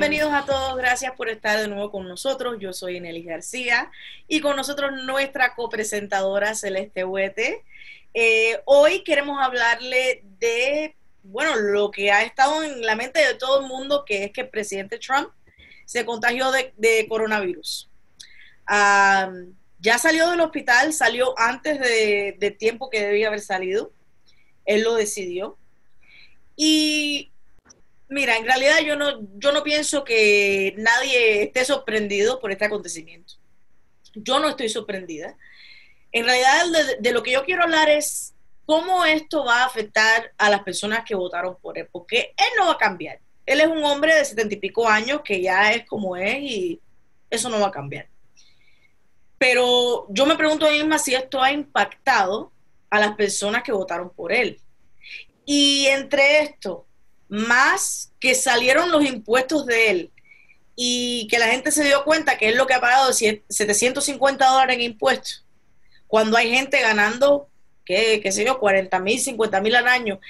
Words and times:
bienvenidos 0.00 0.32
a 0.32 0.46
todos. 0.46 0.78
Gracias 0.78 1.12
por 1.12 1.28
estar 1.28 1.60
de 1.60 1.68
nuevo 1.68 1.90
con 1.90 2.08
nosotros. 2.08 2.56
Yo 2.58 2.72
soy 2.72 2.98
Nelly 3.00 3.22
García 3.22 3.90
y 4.26 4.40
con 4.40 4.56
nosotros 4.56 4.92
nuestra 5.04 5.54
copresentadora 5.54 6.54
Celeste 6.54 7.04
Huete. 7.04 7.62
Eh, 8.14 8.62
hoy 8.64 9.04
queremos 9.04 9.38
hablarle 9.42 10.22
de, 10.38 10.96
bueno, 11.22 11.54
lo 11.54 11.90
que 11.90 12.10
ha 12.10 12.22
estado 12.22 12.62
en 12.62 12.80
la 12.80 12.96
mente 12.96 13.20
de 13.20 13.34
todo 13.34 13.60
el 13.60 13.66
mundo, 13.66 14.06
que 14.06 14.24
es 14.24 14.32
que 14.32 14.40
el 14.40 14.48
presidente 14.48 14.98
Trump 14.98 15.28
se 15.84 16.06
contagió 16.06 16.50
de, 16.50 17.06
coronavirus. 17.06 17.90
ya 18.66 19.98
salió 19.98 20.30
del 20.30 20.40
hospital, 20.40 20.94
salió 20.94 21.38
antes 21.38 21.78
de, 21.78 22.36
de 22.38 22.50
tiempo 22.50 22.88
que 22.88 23.04
debía 23.04 23.26
haber 23.26 23.42
salido. 23.42 23.92
Él 24.64 24.82
lo 24.82 24.94
decidió. 24.94 25.58
Y 26.56 27.29
Mira, 28.10 28.36
en 28.36 28.44
realidad 28.44 28.80
yo 28.84 28.96
no, 28.96 29.20
yo 29.36 29.52
no 29.52 29.62
pienso 29.62 30.02
que 30.02 30.74
nadie 30.76 31.44
esté 31.44 31.64
sorprendido 31.64 32.40
por 32.40 32.50
este 32.50 32.64
acontecimiento. 32.64 33.34
Yo 34.14 34.40
no 34.40 34.48
estoy 34.48 34.68
sorprendida. 34.68 35.36
En 36.10 36.24
realidad 36.24 36.98
de, 36.98 37.12
lo 37.12 37.22
que 37.22 37.30
yo 37.30 37.44
quiero 37.44 37.62
hablar 37.62 37.88
es 37.88 38.34
cómo 38.66 39.04
esto 39.04 39.44
va 39.44 39.62
a 39.62 39.66
afectar 39.66 40.32
a 40.38 40.50
las 40.50 40.64
personas 40.64 41.04
que 41.04 41.14
votaron 41.14 41.56
por 41.62 41.78
él, 41.78 41.88
porque 41.92 42.34
él 42.36 42.48
no 42.58 42.66
va 42.66 42.72
a 42.72 42.78
cambiar. 42.78 43.20
Él 43.46 43.60
es 43.60 43.68
un 43.68 43.84
hombre 43.84 44.12
de 44.16 44.24
setenta 44.24 44.54
y 44.54 44.58
pico 44.58 44.88
años 44.88 45.20
que 45.24 45.40
ya 45.40 45.72
es 45.72 45.86
como 45.86 46.16
es 46.16 46.42
y 46.42 46.80
eso 47.30 47.48
no 47.48 47.60
va 47.60 47.68
a 47.68 47.72
cambiar. 47.72 48.08
Pero 49.38 50.08
yo 50.10 50.26
me 50.26 50.34
pregunto 50.34 50.66
a 50.66 50.70
mí 50.70 50.78
misma 50.78 50.98
si 50.98 51.14
esto 51.14 51.40
ha 51.40 51.52
impactado 51.52 52.50
a 52.90 52.98
las 52.98 53.14
personas 53.14 53.62
que 53.62 53.70
votaron 53.70 54.10
por 54.10 54.32
él. 54.32 54.60
Y 55.44 55.86
entre 55.86 56.40
esto, 56.42 56.86
más 57.30 58.12
que 58.20 58.34
salieron 58.34 58.90
los 58.90 59.04
impuestos 59.04 59.64
de 59.64 59.90
él 59.90 60.12
y 60.76 61.28
que 61.28 61.38
la 61.38 61.46
gente 61.46 61.70
se 61.70 61.84
dio 61.84 62.04
cuenta 62.04 62.36
que 62.36 62.48
es 62.48 62.56
lo 62.56 62.66
que 62.66 62.74
ha 62.74 62.80
pagado 62.80 63.12
750 63.12 64.46
dólares 64.46 64.76
en 64.76 64.82
impuestos, 64.82 65.44
cuando 66.06 66.36
hay 66.36 66.50
gente 66.50 66.80
ganando, 66.80 67.48
qué, 67.84 68.20
qué 68.22 68.32
sé 68.32 68.44
yo, 68.44 68.58
40 68.58 68.98
mil, 68.98 69.20
50 69.20 69.60
mil 69.60 69.76
al 69.76 69.86
año, 69.86 70.20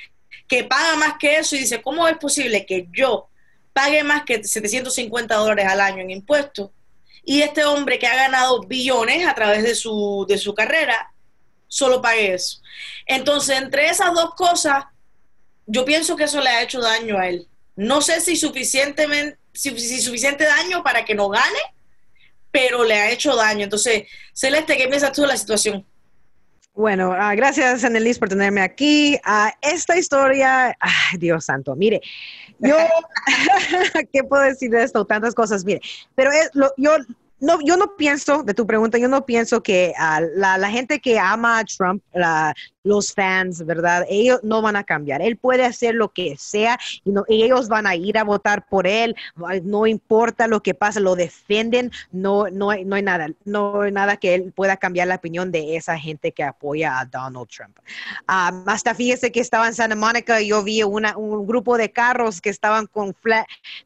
que 0.47 0.65
paga 0.65 0.97
más 0.97 1.15
que 1.19 1.39
eso 1.39 1.56
y 1.56 1.61
dice, 1.61 1.81
¿cómo 1.81 2.06
es 2.06 2.19
posible 2.19 2.67
que 2.67 2.89
yo 2.93 3.28
pague 3.73 4.03
más 4.03 4.25
que 4.25 4.43
750 4.45 5.34
dólares 5.37 5.67
al 5.67 5.81
año 5.81 6.03
en 6.03 6.11
impuestos? 6.11 6.71
Y 7.25 7.43
este 7.43 7.65
hombre 7.65 7.98
que 7.98 8.06
ha 8.06 8.17
ganado 8.17 8.61
billones 8.62 9.27
a 9.27 9.34
través 9.34 9.62
de 9.62 9.75
su, 9.75 10.27
de 10.28 10.37
su 10.37 10.53
carrera, 10.53 11.12
solo 11.69 12.03
pague 12.03 12.34
eso. 12.34 12.61
Entonces, 13.06 13.59
entre 13.59 13.87
esas 13.87 14.12
dos 14.12 14.34
cosas, 14.34 14.84
yo 15.71 15.85
pienso 15.85 16.17
que 16.17 16.25
eso 16.25 16.41
le 16.41 16.51
ha 16.51 16.63
hecho 16.63 16.81
daño 16.81 17.19
a 17.19 17.29
él. 17.29 17.47
No 17.77 18.03
sé 18.03 18.21
si 18.21 18.37
suficientemente, 18.37 19.39
si, 19.53 19.71
suficiente 20.01 20.45
daño 20.45 20.83
para 20.83 21.05
que 21.05 21.15
no 21.15 21.29
gane, 21.29 21.61
pero 22.51 22.85
le 22.85 22.95
ha 22.95 23.11
hecho 23.11 23.37
daño. 23.37 23.65
Entonces, 23.65 24.05
Celeste, 24.33 24.77
¿qué 24.77 24.89
piensas 24.89 25.12
tú 25.12 25.23
de 25.23 25.29
la 25.29 25.37
situación? 25.37 25.87
Bueno, 26.75 27.11
uh, 27.11 27.37
gracias, 27.37 27.85
Annelies, 27.85 28.19
por 28.19 28.29
tenerme 28.29 28.62
aquí. 28.62 29.17
Uh, 29.27 29.51
esta 29.62 29.97
historia, 29.97 30.77
Dios 31.19 31.45
santo, 31.45 31.77
mire, 31.77 32.01
yo, 32.59 32.77
¿qué 34.12 34.25
puedo 34.25 34.43
decir 34.43 34.71
de 34.71 34.83
esto? 34.83 35.05
Tantas 35.05 35.34
cosas, 35.34 35.65
mire, 35.65 35.81
pero 36.15 36.33
es, 36.33 36.51
lo, 36.55 36.73
yo 36.77 36.97
no, 37.41 37.59
yo 37.65 37.77
no 37.77 37.97
pienso, 37.97 38.43
de 38.43 38.55
tu 38.55 38.67
pregunta, 38.67 38.99
yo 38.99 39.09
no 39.09 39.25
pienso 39.25 39.63
que 39.63 39.93
la, 40.35 40.71
gente 40.71 41.01
que 41.01 41.19
ama 41.19 41.59
a 41.59 41.65
Trump, 41.65 42.03
los 42.83 43.13
fans, 43.13 43.65
¿verdad? 43.65 44.07
Ellos 44.09 44.41
no 44.43 44.63
van 44.63 44.77
a 44.77 44.85
cambiar. 44.85 45.21
Él 45.23 45.37
puede 45.37 45.65
hacer 45.65 45.95
lo 45.95 46.11
que 46.13 46.37
sea 46.39 46.79
y, 47.05 47.11
no, 47.11 47.25
ellos 47.29 47.69
van 47.69 47.87
a 47.87 47.95
ir 47.95 48.17
a 48.19 48.25
votar 48.25 48.67
por 48.69 48.87
él. 48.87 49.15
No 49.65 49.87
importa 49.87 50.47
lo 50.47 50.62
que 50.62 50.75
pase, 50.75 51.00
lo 51.00 51.17
defienden. 51.17 51.91
No, 52.11 52.49
no, 52.50 52.75
no 52.84 52.97
hay 52.97 53.03
nada, 53.03 53.29
no 53.45 53.83
hay 53.83 53.93
nada 53.93 54.17
que 54.17 54.34
él 54.34 54.53
pueda 54.55 54.77
cambiar 54.77 55.09
la 55.09 55.17
opinión 55.17 55.50
de 55.50 55.77
esa 55.77 55.99
gente 55.99 56.33
que 56.33 56.43
apoya 56.43 56.99
a 56.99 57.05
Donald 57.05 57.49
Trump. 57.49 57.79
Um, 58.29 58.69
hasta 58.69 58.95
fíjese 58.95 59.33
que 59.33 59.41
estaba 59.41 59.67
en 59.67 59.75
Santa 59.75 59.97
Mónica, 59.97 60.41
yo 60.41 60.62
vi 60.62 60.83
una, 60.83 61.17
un 61.17 61.47
grupo 61.47 61.77
de 61.77 61.91
carros 61.91 62.41
que 62.41 62.50
estaban 62.50 62.87
con 62.87 63.15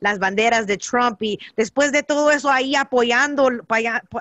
las 0.04 0.18
banderas 0.18 0.66
de 0.66 0.76
Trump 0.76 1.20
y 1.22 1.38
después 1.56 1.90
de 1.90 2.02
todo 2.02 2.30
eso 2.30 2.50
ahí 2.50 2.74
apoyando, 2.76 3.48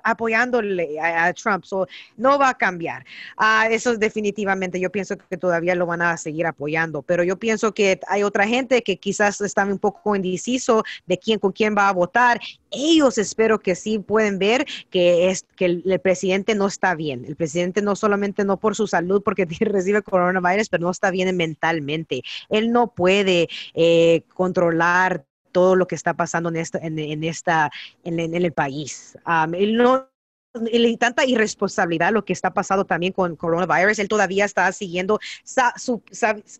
apoyándole 0.04 0.98
a, 1.00 1.34
Trump. 1.34 1.66
no 2.16 2.40
va 2.40 2.50
a 2.50 2.58
cambiar. 2.58 3.06
Uh, 3.38 3.70
eso 3.70 3.92
es 3.92 4.00
definitivamente 4.00 4.80
yo 4.80 4.90
pienso 4.90 5.18
que 5.18 5.38
todavía 5.38 5.76
lo 5.76 5.86
van 5.86 6.02
a 6.02 6.16
seguir 6.16 6.46
apoyando, 6.48 7.02
pero 7.02 7.24
yo 7.24 7.38
pienso 7.38 7.74
que 7.74 8.00
hay 8.08 8.24
otra 8.24 8.48
gente 8.48 8.82
que 8.82 8.96
quizás 8.96 9.42
están 9.42 9.72
un 9.72 9.78
poco 9.78 10.16
indeciso 10.16 10.86
de 11.06 11.18
quién 11.20 11.38
con 11.38 11.52
quién 11.52 11.76
va 11.78 11.90
a 11.90 11.94
votar. 11.94 12.40
Ellos 12.72 13.18
espero 13.18 13.60
que 13.60 13.76
sí 13.76 14.00
pueden 14.00 14.40
ver 14.40 14.66
que 14.90 15.30
es 15.30 15.46
que 15.58 15.66
el, 15.66 16.00
presidente 16.02 16.56
no 16.56 16.68
está 16.68 16.96
bien. 16.96 17.26
El 17.26 17.36
presidente 17.36 17.82
no 17.82 17.98
solamente 17.98 18.46
no 18.46 18.58
por 18.58 18.76
su 18.76 18.88
salud, 18.88 19.22
porque 19.22 19.46
recibe 19.60 20.02
coronavirus, 20.02 20.70
pero 20.70 20.84
no 20.84 20.92
está 20.92 21.12
bien 21.12 21.36
mentalmente. 21.36 22.22
Él 22.50 22.72
no 22.72 22.88
puede 22.88 23.50
eh, 23.74 24.24
controlar 24.34 25.26
todo 25.54 25.78
lo 25.78 25.88
que 25.88 25.96
está 25.96 26.14
pasando 26.14 26.50
en 26.50 26.58
esta 26.58 26.80
en, 26.80 27.24
esta 27.24 27.72
en, 28.04 28.20
el 28.20 28.52
país. 28.52 29.18
él 29.54 29.78
no 29.78 30.10
y 30.72 30.98
tanta 30.98 31.26
irresponsabilidad 31.26 32.12
lo 32.12 32.26
que 32.26 32.34
está 32.34 32.54
pasando 32.54 32.86
también 32.86 33.12
con 33.12 33.36
coronavirus, 33.36 33.98
él 34.00 34.08
todavía 34.08 34.46
está 34.46 34.72
siguiendo, 34.72 35.20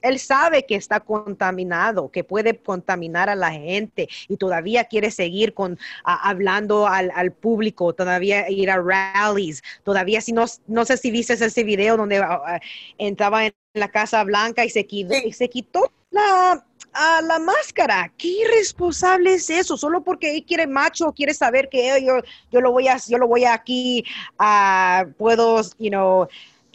él 0.02 0.20
sabe 0.20 0.66
que 0.66 0.76
está 0.76 1.00
contaminado, 1.00 2.10
que 2.10 2.24
puede 2.24 2.58
contaminar 2.58 3.30
a 3.30 3.36
la 3.36 3.52
gente 3.52 4.10
y 4.28 4.38
todavía 4.38 4.86
quiere 4.86 5.12
seguir 5.12 5.54
con, 5.54 5.78
hablando 6.04 6.88
al, 6.88 7.32
público, 7.34 7.94
todavía 7.94 8.50
ir 8.50 8.72
a 8.72 8.82
rallies, 8.82 9.62
todavía 9.84 10.22
si 10.22 10.34
no, 10.34 10.46
no 10.68 10.86
sé 10.86 10.98
si 10.98 11.12
viste 11.12 11.34
ese 11.34 11.64
video 11.64 11.98
donde 11.98 12.18
ah, 12.18 12.42
ah, 12.46 12.60
entraba 12.98 13.46
en 13.46 13.54
la 13.74 13.90
Casa 13.90 14.24
Blanca 14.24 14.66
y 14.66 14.70
se 14.70 14.86
quitó, 14.86 15.14
y 15.24 15.34
se 15.34 15.50
quitó 15.50 15.92
la 16.10 16.66
a 16.94 17.22
la 17.22 17.40
máscara. 17.40 18.12
¿Qué 18.18 18.28
irresponsable 18.28 19.34
es 19.34 19.50
eso? 19.50 19.78
Solo 19.78 20.04
porque 20.04 20.36
él 20.36 20.46
quiere 20.46 20.68
macho, 20.68 21.12
quiere 21.14 21.34
saber 21.34 21.70
que 21.70 22.04
yo, 22.06 22.18
yo 22.52 22.62
lo 22.62 22.72
voy 22.72 22.88
a, 22.88 22.98
yo 23.08 23.18
lo 23.18 23.28
voy 23.28 23.46
aquí, 23.46 24.04
a 24.38 25.06
puedo, 25.18 25.62
you 25.80 25.90
know, 25.90 26.28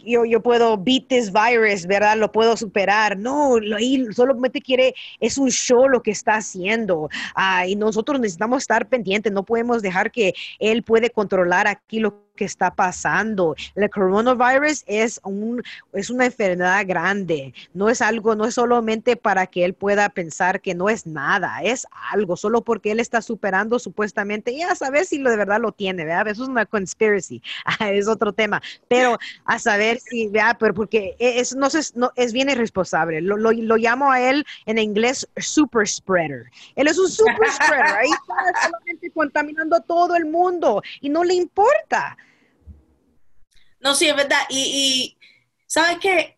yo, 0.05 0.25
yo 0.25 0.41
puedo 0.41 0.77
beat 0.77 1.07
this 1.07 1.31
virus, 1.31 1.85
¿verdad? 1.85 2.17
Lo 2.17 2.31
puedo 2.31 2.55
superar. 2.57 3.17
No, 3.17 3.57
él 3.57 4.13
solamente 4.13 4.61
quiere, 4.61 4.95
es 5.19 5.37
un 5.37 5.49
show 5.49 5.87
lo 5.87 6.01
que 6.01 6.11
está 6.11 6.35
haciendo. 6.35 7.09
Ah, 7.35 7.67
y 7.67 7.75
nosotros 7.75 8.19
necesitamos 8.19 8.63
estar 8.63 8.87
pendientes, 8.87 9.31
no 9.31 9.43
podemos 9.43 9.81
dejar 9.81 10.11
que 10.11 10.33
él 10.59 10.83
puede 10.83 11.09
controlar 11.09 11.67
aquí 11.67 11.99
lo 11.99 12.28
que 12.39 12.45
está 12.45 12.73
pasando. 12.73 13.53
El 13.75 13.89
coronavirus 13.89 14.85
es, 14.87 15.19
un, 15.25 15.61
es 15.91 16.09
una 16.09 16.25
enfermedad 16.25 16.85
grande, 16.87 17.53
no 17.73 17.89
es 17.89 18.01
algo, 18.01 18.33
no 18.33 18.45
es 18.45 18.53
solamente 18.53 19.17
para 19.17 19.45
que 19.45 19.65
él 19.65 19.73
pueda 19.73 20.07
pensar 20.07 20.61
que 20.61 20.73
no 20.73 20.89
es 20.89 21.05
nada, 21.05 21.59
es 21.61 21.85
algo, 22.13 22.37
solo 22.37 22.61
porque 22.61 22.91
él 22.91 23.01
está 23.01 23.21
superando 23.21 23.77
supuestamente, 23.77 24.53
y 24.53 24.61
a 24.61 24.73
saber 24.73 25.05
si 25.05 25.17
lo 25.17 25.29
de 25.29 25.35
verdad 25.35 25.59
lo 25.59 25.73
tiene, 25.73 26.05
¿verdad? 26.05 26.29
Eso 26.29 26.43
es 26.43 26.49
una 26.49 26.65
conspiracy, 26.65 27.41
es 27.81 28.07
otro 28.07 28.31
tema, 28.31 28.61
pero 28.87 29.17
a 29.43 29.59
saber 29.59 29.99
si, 29.99 30.29
¿verdad? 30.29 30.55
Pero 30.57 30.73
porque 30.73 31.17
e, 31.19 31.41
es, 31.41 31.53
no, 31.53 31.67
no, 31.95 32.13
es 32.15 32.31
bien 32.31 32.49
irresponsable, 32.49 33.19
lo, 33.19 33.35
lo, 33.35 33.51
lo 33.51 33.75
llamo 33.75 34.13
a 34.13 34.21
él 34.21 34.45
en 34.65 34.77
inglés 34.77 35.27
super 35.35 35.85
spreader. 35.85 36.45
Él 36.77 36.87
es 36.87 36.97
un 36.97 37.09
super 37.09 37.51
spreader, 37.51 37.97
ahí 37.97 38.09
está 38.09 38.63
solamente 38.63 39.11
contaminando 39.11 39.75
a 39.75 39.81
todo 39.81 40.15
el 40.15 40.25
mundo 40.25 40.81
y 41.01 41.09
no 41.09 41.25
le 41.25 41.33
importa. 41.33 42.17
No, 43.79 43.95
sí, 43.95 44.07
es 44.07 44.15
verdad. 44.15 44.41
Y, 44.49 45.17
¿sabes 45.65 45.97
qué? 45.99 46.37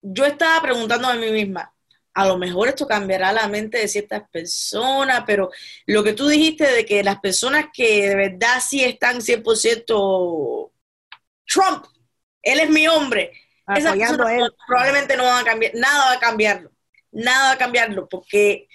Yo 0.00 0.24
estaba 0.24 0.62
preguntando 0.62 1.08
a 1.08 1.14
mí 1.14 1.30
misma, 1.30 1.74
a 2.14 2.26
lo 2.26 2.38
mejor 2.38 2.68
esto 2.68 2.86
cambiará 2.86 3.32
la 3.32 3.48
mente 3.48 3.78
de 3.78 3.88
ciertas 3.88 4.28
personas, 4.30 5.24
pero 5.26 5.50
lo 5.86 6.02
que 6.02 6.12
tú 6.12 6.28
dijiste 6.28 6.70
de 6.70 6.86
que 6.86 7.02
las 7.02 7.20
personas 7.20 7.66
que 7.72 8.08
de 8.08 8.14
verdad 8.16 8.62
sí 8.66 8.82
están 8.82 9.20
100% 9.20 10.72
Trump, 11.46 11.84
él 12.42 12.60
es 12.60 12.70
mi 12.70 12.88
hombre, 12.88 13.32
esas 13.74 13.96
personas 13.96 14.50
probablemente 14.66 15.16
no 15.16 15.24
van 15.24 15.42
a 15.42 15.44
cambiar, 15.44 15.74
nada 15.74 16.06
va 16.06 16.12
a 16.12 16.20
cambiarlo, 16.20 16.70
nada 17.10 17.48
va 17.48 17.52
a 17.52 17.58
cambiarlo, 17.58 18.08
porque 18.08 18.68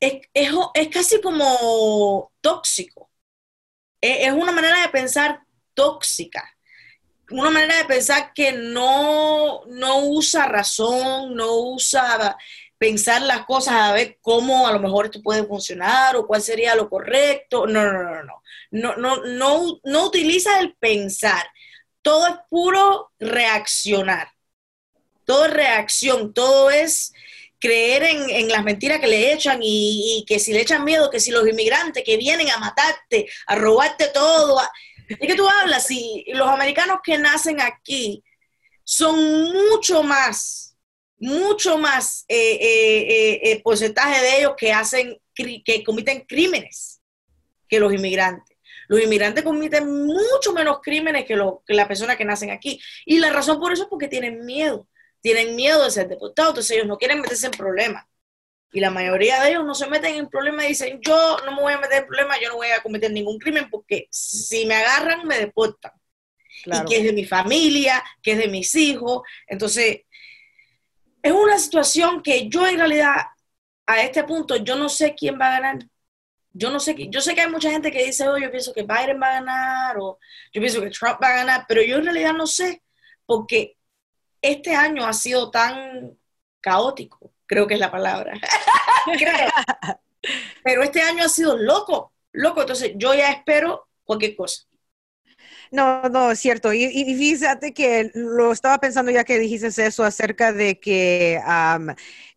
es, 0.00 0.20
es, 0.34 0.88
casi 0.88 1.20
como 1.20 2.32
tóxico, 2.40 3.10
es 4.00 4.32
una 4.32 4.52
manera 4.52 4.82
de 4.82 4.88
pensar 4.90 5.40
tóxica 5.74 6.53
una 7.30 7.50
manera 7.50 7.78
de 7.78 7.84
pensar 7.84 8.32
que 8.34 8.52
no, 8.52 9.64
no 9.66 10.06
usa 10.06 10.46
razón, 10.46 11.34
no 11.34 11.56
usa 11.58 12.36
pensar 12.78 13.22
las 13.22 13.46
cosas 13.46 13.74
a 13.74 13.92
ver 13.92 14.18
cómo 14.20 14.66
a 14.66 14.72
lo 14.72 14.78
mejor 14.78 15.06
esto 15.06 15.22
puede 15.22 15.44
funcionar 15.44 16.16
o 16.16 16.26
cuál 16.26 16.42
sería 16.42 16.74
lo 16.74 16.88
correcto. 16.88 17.66
No, 17.66 17.84
no, 17.84 18.02
no, 18.02 18.22
no. 18.24 18.42
No, 18.70 18.96
no, 18.96 19.24
no, 19.24 19.80
no 19.84 20.06
utiliza 20.06 20.58
el 20.58 20.74
pensar. 20.74 21.46
Todo 22.02 22.26
es 22.26 22.34
puro 22.50 23.12
reaccionar. 23.18 24.28
Todo 25.24 25.46
es 25.46 25.52
reacción, 25.52 26.34
todo 26.34 26.70
es 26.70 27.12
creer 27.58 28.02
en, 28.02 28.48
las 28.48 28.62
mentiras 28.62 29.00
que 29.00 29.06
le 29.06 29.32
echan 29.32 29.60
y, 29.62 30.18
y, 30.18 30.24
que 30.26 30.38
si 30.38 30.52
le 30.52 30.60
echan 30.60 30.84
miedo, 30.84 31.08
que 31.08 31.20
si 31.20 31.30
los 31.30 31.48
inmigrantes 31.48 32.04
que 32.04 32.18
vienen 32.18 32.50
a 32.50 32.58
matarte, 32.58 33.26
a 33.46 33.54
robarte 33.54 34.08
todo. 34.08 34.60
Es 35.08 35.18
que 35.18 35.34
tú 35.34 35.48
hablas, 35.48 35.86
si 35.86 36.24
los 36.28 36.48
americanos 36.48 36.98
que 37.02 37.18
nacen 37.18 37.60
aquí 37.60 38.22
son 38.84 39.52
mucho 39.52 40.02
más, 40.02 40.76
mucho 41.18 41.78
más 41.78 42.24
eh, 42.28 42.58
eh, 42.60 43.40
eh, 43.42 43.62
porcentaje 43.62 44.20
de 44.22 44.38
ellos 44.38 44.54
que 44.56 44.72
hacen, 44.72 45.18
que 45.34 45.84
comiten 45.84 46.20
crímenes 46.26 47.00
que 47.68 47.80
los 47.80 47.92
inmigrantes. 47.92 48.56
Los 48.88 49.02
inmigrantes 49.02 49.42
cometen 49.42 50.06
mucho 50.06 50.52
menos 50.52 50.80
crímenes 50.82 51.24
que, 51.24 51.36
lo, 51.36 51.62
que 51.66 51.74
las 51.74 51.88
personas 51.88 52.16
que 52.16 52.24
nacen 52.24 52.50
aquí. 52.50 52.80
Y 53.06 53.18
la 53.18 53.30
razón 53.30 53.58
por 53.58 53.72
eso 53.72 53.84
es 53.84 53.88
porque 53.88 54.08
tienen 54.08 54.44
miedo. 54.44 54.86
Tienen 55.20 55.56
miedo 55.56 55.82
de 55.82 55.90
ser 55.90 56.08
deportados, 56.08 56.50
entonces 56.50 56.76
ellos 56.76 56.86
no 56.86 56.98
quieren 56.98 57.20
meterse 57.20 57.46
en 57.46 57.52
problemas. 57.52 58.04
Y 58.74 58.80
la 58.80 58.90
mayoría 58.90 59.40
de 59.40 59.50
ellos 59.50 59.64
no 59.64 59.72
se 59.72 59.86
meten 59.86 60.16
en 60.16 60.28
problemas 60.28 60.64
y 60.64 60.70
dicen, 60.70 61.00
yo 61.00 61.36
no 61.44 61.52
me 61.52 61.62
voy 61.62 61.72
a 61.74 61.78
meter 61.78 62.02
en 62.02 62.08
problemas, 62.08 62.40
yo 62.42 62.48
no 62.48 62.56
voy 62.56 62.66
a 62.70 62.82
cometer 62.82 63.08
ningún 63.12 63.38
crimen 63.38 63.70
porque 63.70 64.08
si 64.10 64.66
me 64.66 64.74
agarran, 64.74 65.24
me 65.28 65.38
deportan. 65.38 65.92
Y 66.66 66.84
que 66.84 66.96
es 66.96 67.04
de 67.04 67.12
mi 67.12 67.24
familia, 67.24 68.02
que 68.20 68.32
es 68.32 68.38
de 68.38 68.48
mis 68.48 68.74
hijos. 68.74 69.22
Entonces, 69.46 70.00
es 71.22 71.30
una 71.30 71.56
situación 71.56 72.20
que 72.20 72.48
yo 72.48 72.66
en 72.66 72.78
realidad, 72.78 73.14
a 73.86 74.02
este 74.02 74.24
punto, 74.24 74.56
yo 74.56 74.74
no 74.74 74.88
sé 74.88 75.14
quién 75.14 75.38
va 75.40 75.46
a 75.46 75.60
ganar. 75.60 75.78
Yo 76.52 76.68
no 76.72 76.80
sé, 76.80 76.96
yo 77.10 77.20
sé 77.20 77.32
que 77.36 77.42
hay 77.42 77.50
mucha 77.50 77.70
gente 77.70 77.92
que 77.92 78.04
dice, 78.04 78.28
oh, 78.28 78.38
yo 78.38 78.50
pienso 78.50 78.72
que 78.72 78.82
Biden 78.82 79.22
va 79.22 79.28
a 79.28 79.40
ganar, 79.40 79.98
o 80.00 80.18
yo 80.52 80.60
pienso 80.60 80.80
que 80.80 80.90
Trump 80.90 81.22
va 81.22 81.28
a 81.28 81.36
ganar, 81.36 81.64
pero 81.68 81.80
yo 81.80 81.98
en 81.98 82.06
realidad 82.06 82.32
no 82.32 82.48
sé, 82.48 82.82
porque 83.24 83.76
este 84.42 84.74
año 84.74 85.06
ha 85.06 85.12
sido 85.12 85.52
tan 85.52 86.18
caótico, 86.60 87.33
creo 87.46 87.66
que 87.66 87.74
es 87.74 87.80
la 87.80 87.90
palabra. 87.90 88.34
Pero 90.64 90.82
este 90.82 91.02
año 91.02 91.24
ha 91.24 91.28
sido 91.28 91.56
loco, 91.56 92.12
loco, 92.32 92.62
entonces 92.62 92.92
yo 92.96 93.14
ya 93.14 93.30
espero 93.30 93.88
cualquier 94.04 94.34
cosa. 94.36 94.64
No, 95.74 96.08
no, 96.08 96.30
es 96.30 96.38
cierto. 96.38 96.72
Y, 96.72 96.86
fíjate 97.16 97.74
que 97.74 98.12
lo 98.14 98.52
estaba 98.52 98.78
pensando 98.78 99.10
ya 99.10 99.24
que 99.24 99.40
dijiste 99.40 99.66
eso 99.84 100.04
acerca 100.04 100.52
de 100.52 100.78
que, 100.78 101.40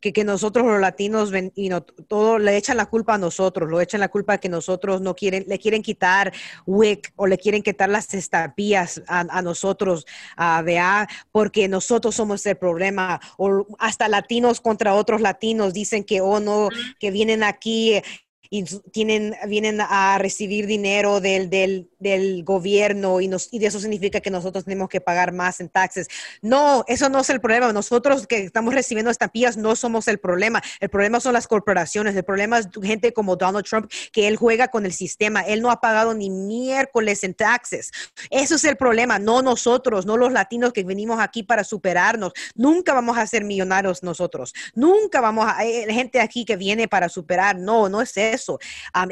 que, 0.01 0.23
nosotros 0.23 0.65
los 0.65 0.81
latinos 0.81 1.29
ven, 1.29 1.51
y 1.53 1.69
no, 1.69 1.83
todo 1.83 2.39
le 2.39 2.57
echan 2.57 2.77
la 2.77 2.87
culpa 2.87 3.13
a 3.13 3.17
nosotros, 3.19 3.69
lo 3.69 3.79
echan 3.79 3.99
la 3.99 4.07
culpa 4.07 4.39
que 4.39 4.49
nosotros 4.49 5.01
no 5.01 5.15
quieren, 5.15 5.45
le 5.47 5.59
quieren 5.59 5.83
quitar 5.83 6.33
WIC 6.65 7.13
o 7.15 7.27
le 7.27 7.37
quieren 7.37 7.61
quitar 7.61 7.89
las 7.89 8.11
estampillas 8.15 9.03
a, 9.07 9.41
nosotros, 9.43 10.07
a 10.35 10.63
vea, 10.63 11.07
porque 11.31 11.67
nosotros 11.67 12.15
somos 12.15 12.43
el 12.47 12.57
problema. 12.57 13.21
O 13.37 13.67
hasta 13.77 14.07
latinos 14.07 14.61
contra 14.61 14.95
otros 14.95 15.21
latinos 15.21 15.73
dicen 15.73 16.03
que, 16.03 16.21
oh 16.21 16.39
no, 16.39 16.69
que 16.99 17.11
vienen 17.11 17.43
aquí 17.43 18.01
y 18.49 18.63
tienen, 18.91 19.35
vienen 19.47 19.81
a 19.81 20.17
recibir 20.17 20.67
dinero 20.67 21.19
del, 21.19 21.49
del, 21.49 22.43
gobierno 22.43 23.19
y, 23.21 23.27
nos, 23.27 23.49
y 23.51 23.63
eso 23.65 23.79
significa 23.79 24.19
que 24.21 24.29
nosotros 24.29 24.65
tenemos 24.65 24.89
que 24.89 25.01
pagar 25.01 25.33
más 25.33 25.59
en 25.59 25.69
taxes. 25.69 26.07
No, 26.41 26.83
eso 26.87 27.09
no 27.09 27.19
es 27.19 27.29
el 27.29 27.41
problema. 27.41 27.71
Nosotros 27.73 28.27
que 28.27 28.37
estamos 28.43 28.73
recibiendo 28.73 29.11
estampillas 29.11 29.57
no 29.57 29.75
somos 29.75 30.07
el 30.07 30.19
problema. 30.19 30.61
El 30.79 30.89
problema 30.89 31.19
son 31.19 31.33
las 31.33 31.47
corporaciones. 31.47 32.15
El 32.15 32.23
problema 32.23 32.59
es 32.59 32.69
gente 32.81 33.13
como 33.13 33.35
Donald 33.35 33.65
Trump, 33.65 33.91
que 34.11 34.27
él 34.27 34.37
juega 34.37 34.69
con 34.69 34.85
el 34.85 34.93
sistema. 34.93 35.41
Él 35.41 35.61
no 35.61 35.71
ha 35.71 35.81
pagado 35.81 36.13
ni 36.13 36.29
miércoles 36.29 37.23
en 37.23 37.33
taxes. 37.33 37.91
Eso 38.29 38.55
es 38.55 38.63
el 38.63 38.77
problema, 38.77 39.19
no 39.19 39.41
nosotros, 39.41 40.05
no 40.05 40.17
los 40.17 40.31
latinos 40.31 40.73
que 40.73 40.83
venimos 40.83 41.19
aquí 41.19 41.43
para 41.43 41.63
superarnos. 41.63 42.33
Nunca 42.55 42.93
vamos 42.93 43.17
a 43.17 43.27
ser 43.27 43.43
millonarios 43.43 44.03
nosotros. 44.03 44.53
Nunca 44.75 45.21
vamos 45.21 45.45
a, 45.47 45.57
hay 45.57 45.85
gente 45.93 46.19
aquí 46.19 46.45
que 46.45 46.55
viene 46.55 46.87
para 46.87 47.09
superar. 47.09 47.57
No, 47.57 47.89
no 47.89 48.01
es 48.01 48.15
eso. 48.17 48.36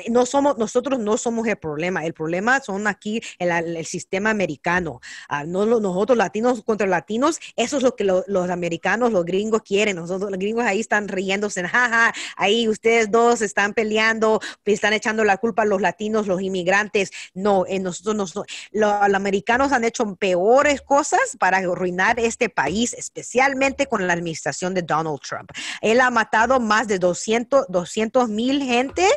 No 0.09 0.25
somos, 0.25 0.57
nosotros 0.57 0.99
no 0.99 1.17
somos 1.17 1.47
el 1.47 1.57
problema. 1.57 2.05
El 2.05 2.13
problema 2.13 2.59
son 2.61 2.87
aquí 2.87 3.21
el, 3.39 3.85
sistema 3.85 4.29
americano. 4.29 4.99
Ah, 5.29 5.43
no, 5.43 5.65
nosotros 5.65 6.17
latinos 6.17 6.63
contra 6.63 6.87
latinos, 6.87 7.39
eso 7.55 7.77
es 7.77 7.83
lo 7.83 7.95
que 7.95 8.03
los 8.03 8.49
americanos, 8.49 9.11
los 9.11 9.25
gringos 9.25 9.61
quieren. 9.61 9.95
Nosotros 9.95 10.31
los 10.31 10.39
gringos 10.39 10.65
ahí 10.65 10.79
están 10.79 11.07
riéndose, 11.07 11.63
jaja, 11.67 12.13
ahí 12.35 12.67
ustedes 12.67 13.11
dos 13.11 13.41
están 13.41 13.73
peleando, 13.73 14.39
están 14.65 14.93
echando 14.93 15.23
la 15.23 15.37
culpa 15.37 15.63
a 15.63 15.65
los 15.65 15.81
latinos, 15.81 16.27
los 16.27 16.41
inmigrantes. 16.41 17.11
No, 17.33 17.65
en 17.67 17.83
nosotros, 17.83 18.15
nosotros 18.15 18.45
los, 18.71 18.91
americanos 19.15 19.71
han 19.71 19.83
hecho 19.83 20.15
peores 20.15 20.81
cosas 20.81 21.37
para 21.39 21.57
arruinar 21.57 22.19
este 22.19 22.49
país, 22.49 22.93
especialmente 22.93 23.87
con 23.87 24.05
la 24.05 24.13
administración 24.13 24.73
de 24.73 24.81
Donald 24.81 25.19
Trump. 25.21 25.51
Él 25.81 26.01
ha 26.01 26.09
matado 26.09 26.59
más 26.59 26.87
de 26.87 26.99
200 26.99 28.29
mil 28.29 28.63
gente 28.63 29.07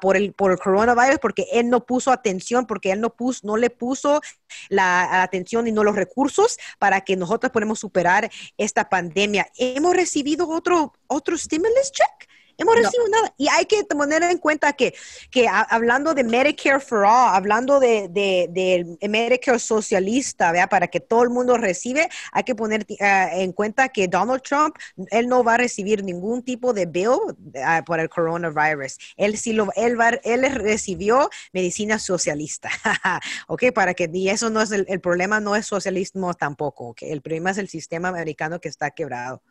por, 0.00 0.16
el, 0.16 0.32
por 0.32 0.52
el 0.52 0.58
coronavirus 0.58 1.18
porque 1.20 1.46
él 1.52 1.68
no 1.68 1.84
puso 1.84 2.12
atención, 2.12 2.66
porque 2.66 2.92
él 2.92 3.00
no, 3.00 3.10
puso, 3.10 3.40
no 3.44 3.56
le 3.56 3.70
puso 3.70 4.20
la 4.68 5.22
atención 5.22 5.66
y 5.66 5.72
no 5.72 5.84
los 5.84 5.96
recursos 5.96 6.58
para 6.78 7.02
que 7.02 7.16
nosotros 7.16 7.52
podamos 7.52 7.80
superar 7.80 8.30
esta 8.56 8.88
pandemia. 8.88 9.46
¿Hemos 9.56 9.94
recibido 9.94 10.48
otro, 10.48 10.94
otro 11.06 11.36
stimulus 11.36 11.92
check? 11.92 12.29
Hemos 12.60 12.74
recibido 12.74 13.08
nada. 13.08 13.34
Y 13.36 13.48
hay 13.48 13.66
que 13.66 13.84
tener 13.84 14.22
en 14.22 14.38
cuenta 14.38 14.72
que, 14.72 14.94
que 15.30 15.48
hablando 15.48 16.14
de 16.14 16.24
Medicare 16.24 16.80
for 16.80 17.04
All, 17.04 17.34
hablando 17.34 17.80
de, 17.80 18.08
de, 18.10 19.08
Medicare 19.08 19.58
socialista, 19.58 20.52
¿vea? 20.52 20.68
para 20.68 20.88
que 20.88 21.00
todo 21.00 21.22
el 21.22 21.30
mundo 21.30 21.56
recibe, 21.56 22.08
hay 22.32 22.44
que 22.44 22.54
poner 22.54 22.86
eh, 22.88 23.28
en 23.32 23.52
cuenta 23.52 23.88
que 23.88 24.08
Donald 24.08 24.42
Trump, 24.42 24.76
él 25.10 25.28
no 25.28 25.42
va 25.42 25.54
a 25.54 25.56
recibir 25.58 26.04
ningún 26.04 26.42
tipo 26.42 26.72
de 26.72 26.86
bill 26.86 27.08
uh, 27.08 27.84
por 27.84 28.00
el 28.00 28.08
coronavirus. 28.08 28.98
Él 29.16 29.36
sí 29.36 29.52
lo, 29.52 29.68
él, 29.76 29.98
él 30.24 30.54
recibió 30.54 31.30
medicina 31.52 31.98
socialista, 31.98 32.70
¿ok? 33.48 33.72
Para 33.74 33.94
que, 33.94 34.08
y 34.12 34.28
eso 34.28 34.50
no 34.50 34.60
es 34.60 34.70
el, 34.70 34.84
el 34.88 35.00
problema, 35.00 35.40
no 35.40 35.56
es 35.56 35.66
socialismo 35.66 36.34
tampoco, 36.34 36.88
¿ok? 36.88 37.02
El 37.02 37.22
problema 37.22 37.50
es 37.50 37.58
el 37.58 37.68
sistema 37.68 38.08
americano 38.08 38.60
que 38.60 38.68
está 38.68 38.90
quebrado. 38.90 39.42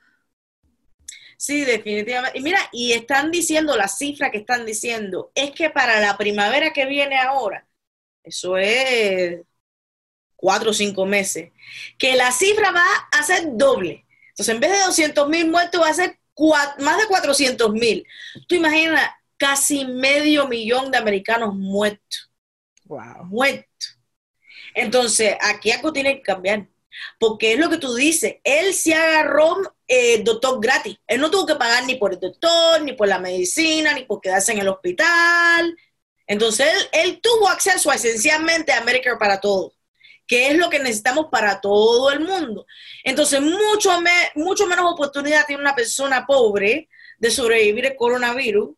Sí, 1.40 1.64
definitivamente. 1.64 2.38
Y 2.38 2.42
mira, 2.42 2.60
y 2.74 2.92
están 2.92 3.32
diciendo, 3.32 3.78
la 3.78 3.88
cifra 3.88 4.30
que 4.30 4.40
están 4.40 4.66
diciendo, 4.66 5.32
es 5.34 5.52
que 5.52 5.70
para 5.70 6.02
la 6.02 6.18
primavera 6.18 6.74
que 6.74 6.86
viene 6.86 7.18
ahora, 7.18 7.66
eso 8.24 8.58
es 8.58 9.40
cuatro 10.36 10.72
o 10.72 10.74
cinco 10.74 11.06
meses, 11.06 11.52
que 11.98 12.18
la 12.18 12.34
cifra 12.34 12.72
va 12.72 12.84
a 13.14 13.24
ser 13.24 13.44
doble. 13.54 14.06
Entonces, 14.32 14.54
en 14.54 14.60
vez 14.60 14.72
de 14.72 14.80
200 14.80 15.30
mil 15.30 15.50
muertos, 15.50 15.82
va 15.82 15.88
a 15.90 15.94
ser 15.94 16.20
más 16.80 16.98
de 16.98 17.08
400 17.08 17.72
mil. 17.72 18.06
Tú 18.48 18.56
imaginas 18.56 19.10
casi 19.38 19.86
medio 19.86 20.46
millón 20.46 20.92
de 20.92 20.98
americanos 20.98 21.56
muertos. 21.56 22.32
Wow. 22.84 23.26
Muertos. 23.28 23.98
Entonces, 24.76 25.38
aquí 25.40 25.72
algo 25.72 25.94
tiene 25.94 26.18
que 26.18 26.22
cambiar. 26.22 26.68
Porque 27.18 27.54
es 27.54 27.60
lo 27.60 27.70
que 27.70 27.78
tú 27.78 27.96
dices, 27.96 28.38
él 28.44 28.74
se 28.74 28.94
agarró 28.94 29.56
eh, 29.92 30.22
doctor 30.24 30.60
gratis. 30.62 30.98
Él 31.08 31.20
no 31.20 31.32
tuvo 31.32 31.48
que 31.48 31.56
pagar 31.56 31.84
ni 31.86 31.96
por 31.96 32.14
el 32.14 32.20
doctor, 32.20 32.80
ni 32.84 32.94
por 32.94 33.08
la 33.08 33.18
medicina, 33.18 33.92
ni 33.92 34.06
por 34.06 34.22
quedarse 34.22 34.52
en 34.52 34.60
el 34.60 34.68
hospital. 34.68 35.76
Entonces, 36.28 36.70
él, 36.92 37.20
tuvo 37.22 37.50
acceso 37.50 37.92
esencialmente 37.92 38.72
a 38.72 38.82
Medicare 38.82 39.18
para 39.18 39.42
todos, 39.42 39.74
que 40.28 40.50
es 40.50 40.58
lo 40.58 40.70
que 40.70 40.78
necesitamos 40.78 41.26
para 41.32 41.60
todo 41.60 42.12
el 42.12 42.20
mundo. 42.20 42.68
Entonces, 43.04 43.42
mucho, 43.42 43.90
mucho 44.36 44.68
menos 44.68 44.94
oportunidad 44.94 45.48
tiene 45.48 45.64
una 45.64 45.76
persona 45.76 46.28
pobre 46.28 46.88
de 47.18 47.32
sobrevivir 47.32 47.88
el 47.88 47.96
coronavirus 47.96 48.76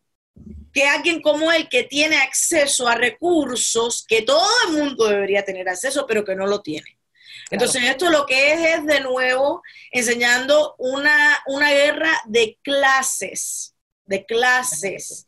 que 0.72 0.84
alguien 0.84 1.20
como 1.20 1.52
él 1.52 1.68
que 1.68 1.82
tiene 1.82 2.16
acceso 2.16 2.88
a 2.88 2.94
recursos 2.94 4.06
que 4.08 4.22
todo 4.22 4.48
el 4.66 4.78
mundo 4.78 5.06
debería 5.06 5.44
tener 5.44 5.68
acceso, 5.68 6.06
pero 6.06 6.24
que 6.24 6.34
no 6.34 6.46
lo 6.46 6.62
tiene. 6.62 6.96
Entonces, 7.50 7.82
esto 7.84 8.10
lo 8.10 8.26
que 8.26 8.52
es 8.52 8.78
es 8.78 8.86
de 8.86 9.00
nuevo 9.00 9.62
enseñando 9.90 10.74
una, 10.78 11.42
una 11.46 11.70
guerra 11.70 12.20
de 12.26 12.58
clases, 12.62 13.74
de 14.06 14.24
clases. 14.24 15.26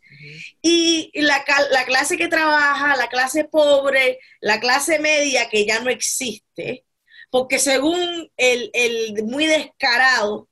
Y 0.62 1.10
la, 1.14 1.44
la, 1.70 1.84
clase 1.84 2.16
que 2.16 2.28
trabaja, 2.28 2.96
la 2.96 3.08
clase 3.08 3.44
pobre, 3.44 4.18
la 4.40 4.60
clase 4.60 4.98
media 4.98 5.48
que 5.48 5.66
ya 5.66 5.80
no 5.80 5.90
existe, 5.90 6.84
porque 7.30 7.58
según 7.58 8.30
el, 8.36 8.70
el 8.72 9.24
muy 9.24 9.46
descarado 9.46 10.48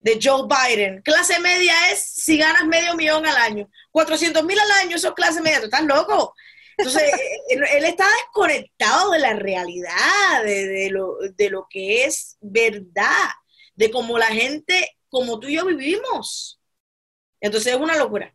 de 0.00 0.18
Joe 0.20 0.48
Biden, 0.48 1.02
clase 1.02 1.38
media 1.38 1.74
es 1.92 2.02
si 2.02 2.36
ganas 2.36 2.66
medio 2.66 2.96
millón 2.96 3.24
al 3.26 3.36
año, 3.36 3.70
400 3.92 4.42
mil 4.44 4.58
al 4.58 4.70
año, 4.82 4.96
eso 4.96 5.08
es 5.08 5.14
clase 5.14 5.40
media, 5.40 5.60
¿tú 5.60 5.66
estás 5.66 5.84
loco? 5.84 6.34
Entonces, 6.76 7.12
él, 7.48 7.84
está 7.84 8.04
desconectado 8.22 9.10
de 9.10 9.18
la 9.18 9.34
realidad, 9.34 10.44
de, 10.44 10.88
lo, 10.90 11.16
de 11.18 11.50
lo 11.50 11.66
que 11.68 12.04
es 12.04 12.36
verdad, 12.40 13.28
de 13.74 13.90
cómo 13.90 14.18
la 14.18 14.26
gente, 14.26 14.96
como 15.08 15.38
tú 15.38 15.48
y 15.48 15.56
yo 15.56 15.66
vivimos. 15.66 16.60
Entonces 17.40 17.74
es 17.74 17.80
una 17.80 17.96
locura. 17.96 18.34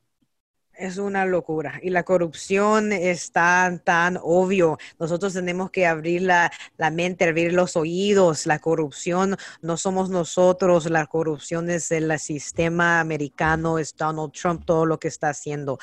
Es 0.78 0.98
una 0.98 1.26
locura 1.26 1.80
y 1.82 1.90
la 1.90 2.04
corrupción 2.04 2.94
es 2.94 3.32
tan, 3.32 3.80
tan 3.80 4.20
obvio. 4.22 4.78
Nosotros 5.00 5.34
tenemos 5.34 5.72
que 5.72 5.88
abrir 5.88 6.22
la, 6.22 6.52
mente, 6.92 7.28
abrir 7.28 7.54
los 7.54 7.76
oídos. 7.76 8.46
La 8.46 8.60
corrupción 8.60 9.36
no 9.62 9.78
somos 9.78 10.12
nosotros, 10.12 10.88
la 10.90 11.08
corrupción 11.08 11.72
es 11.72 11.92
el 11.92 12.18
sistema 12.20 13.00
americano, 13.00 13.80
es 13.80 13.96
Donald 13.96 14.34
Trump, 14.34 14.66
todo 14.66 14.86
lo 14.86 15.00
que 15.00 15.08
está 15.08 15.30
haciendo. 15.30 15.80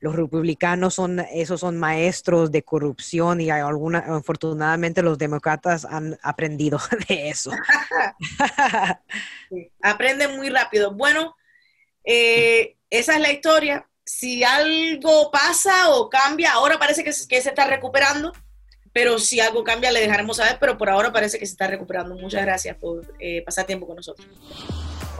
los 0.00 0.16
republicanos 0.16 0.94
son, 0.94 1.20
esos 1.20 1.60
son 1.60 1.78
maestros 1.78 2.50
de 2.50 2.62
corrupción 2.62 3.42
y 3.42 3.50
hay 3.50 3.60
alguna, 3.60 3.98
afortunadamente 3.98 5.02
los 5.02 5.18
demócratas 5.18 5.84
han 5.84 6.18
aprendido 6.22 6.78
de 7.08 7.28
eso. 7.28 7.50
aprenden 9.82 10.36
muy 10.36 10.48
rápido. 10.48 10.94
Bueno, 10.94 11.36
eh, 12.10 12.76
esa 12.88 13.14
es 13.14 13.20
la 13.20 13.30
historia. 13.30 13.86
Si 14.02 14.42
algo 14.42 15.30
pasa 15.30 15.90
o 15.90 16.08
cambia, 16.08 16.52
ahora 16.52 16.78
parece 16.78 17.04
que, 17.04 17.12
se 17.12 17.36
está 17.36 17.66
recuperando, 17.66 18.32
pero 18.94 19.18
si 19.18 19.40
algo 19.40 19.62
cambia 19.62 19.92
le 19.92 20.00
dejaremos 20.00 20.38
saber, 20.38 20.56
pero 20.58 20.78
por 20.78 20.88
ahora 20.88 21.12
parece 21.12 21.38
que 21.38 21.44
se 21.44 21.52
está 21.52 21.66
recuperando. 21.66 22.14
Muchas 22.14 22.42
gracias 22.42 22.76
por 22.78 23.14
eh, 23.20 23.42
pasar 23.42 23.66
tiempo 23.66 23.86
con 23.86 23.96
nosotros. 23.96 24.26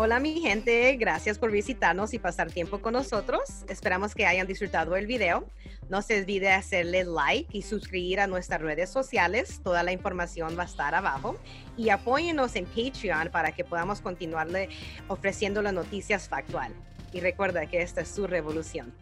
Hola 0.00 0.20
mi 0.20 0.40
gente, 0.40 0.94
gracias 0.94 1.40
por 1.40 1.50
visitarnos 1.50 2.14
y 2.14 2.20
pasar 2.20 2.52
tiempo 2.52 2.80
con 2.80 2.92
nosotros. 2.92 3.64
Esperamos 3.68 4.14
que 4.14 4.26
hayan 4.26 4.46
disfrutado 4.46 4.94
el 4.94 5.08
video. 5.08 5.50
No 5.88 6.02
se 6.02 6.20
olvide 6.20 6.52
hacerle 6.52 7.02
like 7.02 7.48
y 7.50 7.62
suscribir 7.62 8.20
a 8.20 8.28
nuestras 8.28 8.60
redes 8.60 8.90
sociales. 8.90 9.60
Toda 9.60 9.82
la 9.82 9.90
información 9.90 10.56
va 10.56 10.62
a 10.62 10.66
estar 10.66 10.94
abajo. 10.94 11.36
Y 11.76 11.88
apóyenos 11.88 12.54
en 12.54 12.66
Patreon 12.66 13.30
para 13.32 13.50
que 13.50 13.64
podamos 13.64 14.00
continuarle 14.00 14.68
ofreciendo 15.08 15.62
las 15.62 15.72
noticias 15.72 16.28
factual. 16.28 16.72
Y 17.12 17.18
recuerda 17.18 17.66
que 17.66 17.82
esta 17.82 18.02
es 18.02 18.08
su 18.08 18.28
revolución. 18.28 18.94